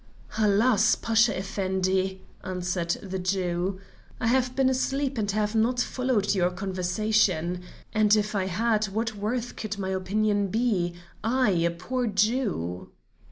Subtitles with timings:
[0.39, 0.95] "Alas!
[0.95, 3.79] Pasha Effendi," answered the Jew,
[4.19, 7.61] "I have been asleep, and have not followed your conversation;
[7.93, 12.89] and if I had, what worth could my opinion be, I, a poor Jew?"